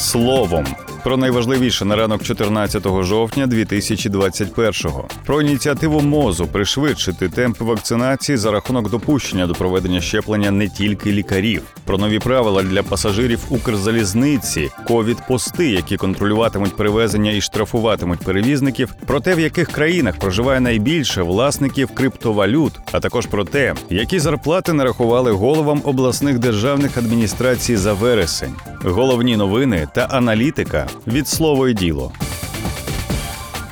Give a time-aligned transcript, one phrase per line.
[0.00, 0.66] словом.
[1.04, 5.08] Про найважливіше на ранок 14 жовтня 2021-го.
[5.26, 11.62] Про ініціативу мозу пришвидшити темпи вакцинації за рахунок допущення до проведення щеплення не тільки лікарів,
[11.90, 19.34] про нові правила для пасажирів Укрзалізниці, ковід-пости, які контролюватимуть перевезення і штрафуватимуть перевізників, про те,
[19.34, 25.80] в яких країнах проживає найбільше власників криптовалют, а також про те, які зарплати нарахували головам
[25.84, 28.54] обласних державних адміністрацій за вересень,
[28.84, 32.12] головні новини та аналітика від слово і діло.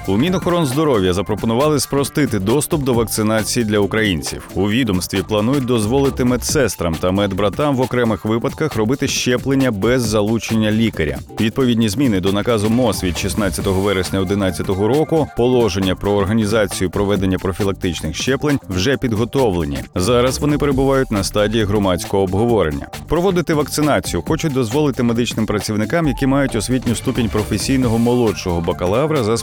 [0.08, 4.48] У Мінохоронздоров'я запропонували спростити доступ до вакцинації для українців.
[4.54, 11.18] У відомстві планують дозволити медсестрам та медбратам в окремих випадках робити щеплення без залучення лікаря.
[11.40, 15.28] Відповідні зміни до наказу МОЗ від 16 вересня 2011 року.
[15.36, 19.78] Положення про організацію проведення профілактичних щеплень вже підготовлені.
[19.94, 22.86] Зараз вони перебувають на стадії громадського обговорення.
[23.08, 29.36] Проводити вакцинацію хочуть дозволити медичним працівникам, які мають освітню ступінь професійного молодшого бакалавра за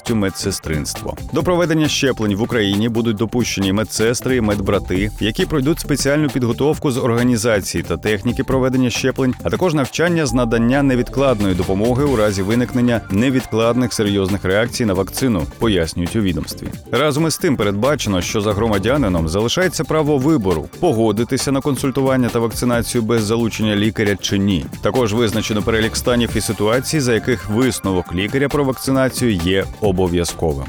[0.00, 1.16] спеціальністю медсестринство.
[1.32, 6.98] До проведення щеплень в Україні будуть допущені медсестри і медбрати, які пройдуть спеціальну підготовку з
[6.98, 13.00] організації та техніки проведення щеплень, а також навчання з надання невідкладної допомоги у разі виникнення
[13.10, 16.66] невідкладних серйозних реакцій на вакцину, пояснюють у відомстві.
[16.92, 23.02] Разом із тим передбачено, що за громадянином залишається право вибору погодитися на консультування та вакцинацію
[23.02, 24.64] без залучення лікаря чи ні.
[24.82, 30.66] Також визначено перелік станів і ситуацій, за яких висновок лікаря про вакцинацію є обов'язковим.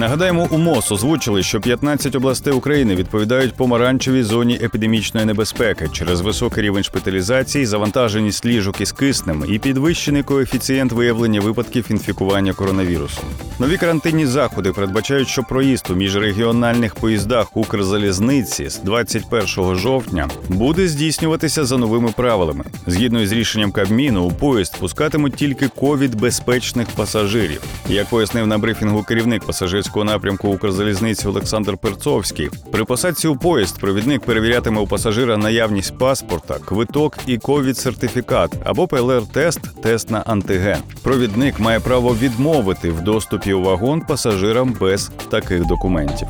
[0.00, 6.62] Нагадаємо, у МОЗ озвучили, що 15 областей України відповідають помаранчевій зоні епідемічної небезпеки через високий
[6.62, 13.24] рівень шпиталізації, завантаженість ліжок із киснем і підвищений коефіцієнт виявлення випадків інфікування коронавірусом.
[13.58, 21.64] Нові карантинні заходи передбачають, що проїзд у міжрегіональних поїздах Укрзалізниці з 21 жовтня буде здійснюватися
[21.64, 22.64] за новими правилами.
[22.86, 27.62] Згідно із рішенням Кабміну, у поїзд пускатимуть тільки ковід-безпечних пасажирів.
[27.88, 34.22] Як пояснив на брифінгу керівник пасажирського напрямку Укрзалізниці Олександр Перцовський, при посадці у поїзд провідник
[34.22, 40.78] перевірятиме у пасажира наявність паспорта, квиток і ковід-сертифікат або ПЛР-тест, тест на антиген.
[41.02, 46.28] Провідник має право відмовити в доступі у вагон пасажирам без таких документів.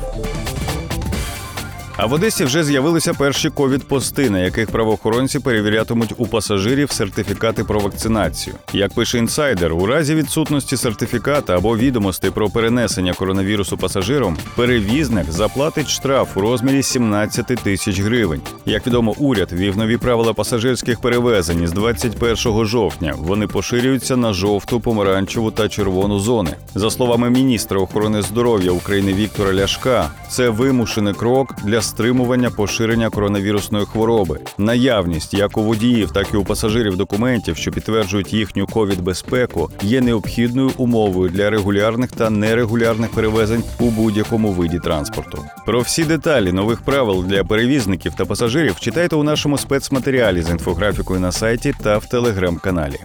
[2.01, 7.79] А в Одесі вже з'явилися перші ковід-пости, на яких правоохоронці перевірятимуть у пасажирів сертифікати про
[7.79, 8.55] вакцинацію.
[8.73, 15.89] Як пише інсайдер, у разі відсутності сертифіката або відомостей про перенесення коронавірусу пасажиром, перевізник заплатить
[15.89, 18.41] штраф у розмірі 17 тисяч гривень.
[18.65, 23.13] Як відомо, уряд ввів нові правила пасажирських перевезень з 21 жовтня.
[23.17, 26.51] Вони поширюються на жовту, помаранчеву та червону зони.
[26.75, 33.85] За словами міністра охорони здоров'я України Віктора Ляшка, це вимушений крок для стримування поширення коронавірусної
[33.85, 34.39] хвороби.
[34.57, 40.71] Наявність як у водіїв, так і у пасажирів документів, що підтверджують їхню ковід-безпеку, є необхідною
[40.77, 45.43] умовою для регулярних та нерегулярних перевезень у будь-якому виді транспорту.
[45.65, 51.19] Про всі деталі нових правил для перевізників та пасажирів читайте у нашому спецматеріалі з інфографікою
[51.19, 52.99] на сайті та в телеграм-каналі.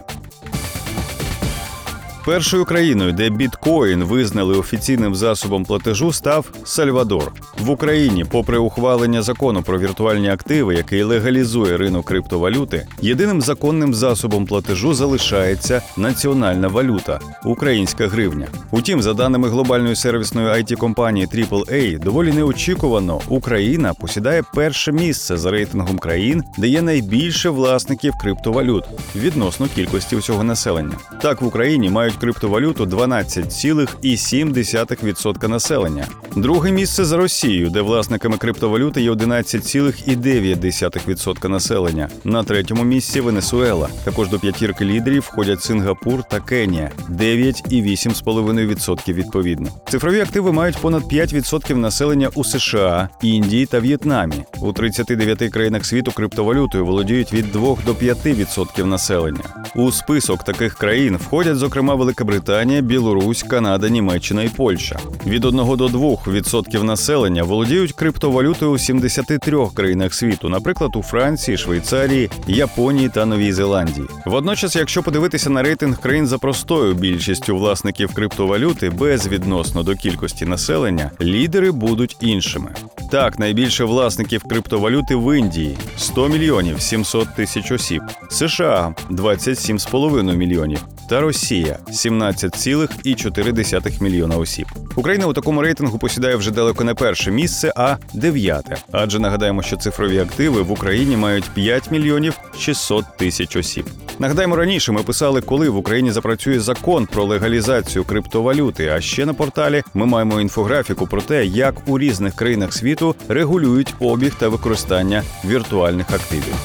[2.27, 8.25] Першою країною, де біткоін визнали офіційним засобом платежу, став Сальвадор в Україні.
[8.25, 15.81] Попри ухвалення закону про віртуальні активи, який легалізує ринок криптовалюти, єдиним законним засобом платежу залишається
[15.97, 18.47] національна валюта українська гривня.
[18.71, 25.51] Утім, за даними глобальної сервісної it компанії AAA, доволі неочікувано Україна посідає перше місце за
[25.51, 28.83] рейтингом країн, де є найбільше власників криптовалют
[29.15, 30.95] відносно кількості усього населення.
[31.21, 36.07] Так в Україні мають криптовалюту 12,7% населення.
[36.35, 42.09] Друге місце за Росією, де власниками криптовалюти є 11,9% населення.
[42.23, 43.89] На третьому місці Венесуела.
[44.03, 49.69] Також до п'ятірки лідерів входять Сингапур та Кенія 9,8% відповідно.
[49.89, 54.35] Цифрові активи мають понад 5% населення у США, Індії та В'єтнамі.
[54.61, 59.43] У 39 країнах світу криптовалютою володіють від 2 до 5% населення.
[59.75, 64.99] У список таких країн входять, зокрема, Велика Британія, Білорусь, Канада, Німеччина і Польща.
[65.27, 72.29] Від 1 до 2% населення володіють криптовалютою у 73 країнах світу, наприклад, у Франції, Швейцарії,
[72.47, 74.07] Японії та Новій Зеландії.
[74.25, 81.11] Водночас, якщо подивитися на рейтинг країн за простою більшістю власників криптовалюти безвідносно до кількості населення,
[81.21, 82.71] лідери будуть іншими.
[83.11, 91.21] Так, найбільше власників криптовалюти в Індії 100 мільйонів 700 тисяч осіб, США 27,5 мільйонів та
[91.21, 94.67] Росія 17,4 мільйона осіб.
[94.95, 98.77] Україна у такому рейтингу посідає вже далеко не перше місце, а дев'яте.
[98.91, 103.85] Адже нагадаємо, що цифрові активи в Україні мають 5 мільйонів 600 тисяч осіб.
[104.19, 108.87] Нагадаємо, раніше ми писали, коли в Україні запрацює закон про легалізацію криптовалюти.
[108.87, 113.95] А ще на порталі ми маємо інфографіку про те, як у різних країнах світу регулюють
[113.99, 116.55] обіг та використання віртуальних активів.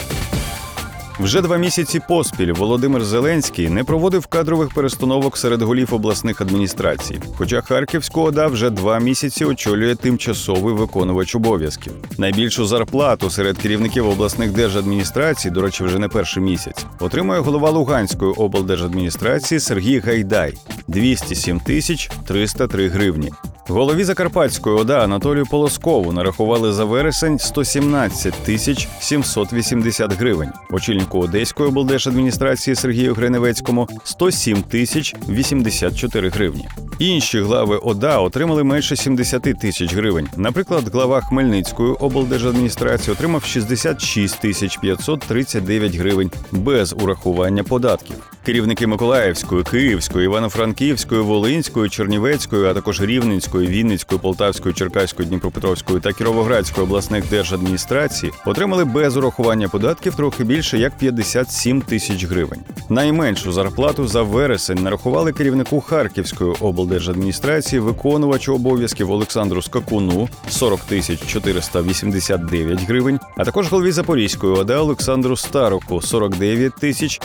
[1.20, 7.20] Вже два місяці поспіль Володимир Зеленський не проводив кадрових перестановок серед голів обласних адміністрацій.
[7.36, 11.92] Хоча Харківську ОДА вже два місяці очолює тимчасовий виконувач обов'язків.
[12.18, 18.32] Найбільшу зарплату серед керівників обласних держадміністрацій, до речі, вже не перший місяць, отримує голова Луганської
[18.32, 20.54] облдержадміністрації Сергій Гайдай
[20.88, 23.32] 207 тисяч 303 гривні.
[23.68, 30.50] Голові Закарпатської ОДА Анатолію Полоскову нарахували за вересень 117 тисяч 780 гривень.
[30.70, 36.68] Очільнику Одеської облдержадміністрації Сергію Гриневецькому 107 тисяч 84 гривні.
[36.98, 40.28] Інші глави ОДА отримали менше 70 тисяч гривень.
[40.36, 48.31] Наприклад, глава Хмельницької облдержадміністрації отримав 66 тисяч 539 гривень без урахування податків.
[48.44, 56.86] Керівники Миколаївської, Київської, Івано-Франківської, Волинської, Чернівецької, а також Рівненської, Вінницької, Полтавської, Черкаської, Дніпропетровської та Кіровоградської
[56.86, 62.60] обласних держадміністрацій отримали без урахування податків трохи більше як 57 тисяч гривень.
[62.88, 72.80] Найменшу зарплату за вересень нарахували керівнику Харківської облдержадміністрації, виконувачу обов'язків Олександру Скакуну 40 тисяч 489
[72.88, 77.20] гривень, а також голові Запорізької ОДА Олександру Староку 49 тисяч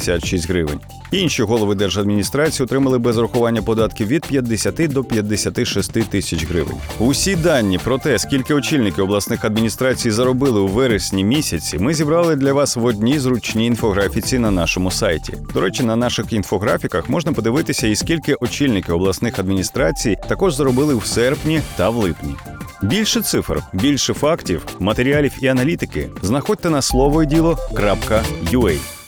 [0.00, 0.80] 886 гривень.
[1.10, 6.76] Інші голови держадміністрації отримали без урахування податків від 50 до 56 тисяч гривень.
[6.98, 12.52] Усі дані про те, скільки очільники обласних адміністрацій заробили у вересні місяці, ми зібрали для
[12.52, 15.34] вас в одній зручній інфографіці на нашому сайті.
[15.54, 21.06] До речі, на наших інфографіках можна подивитися, і скільки очільники обласних адміністрацій також заробили в
[21.06, 22.34] серпні та в липні.
[22.82, 28.99] Більше цифр, більше фактів, матеріалів і аналітики знаходьте на слово діло.ua.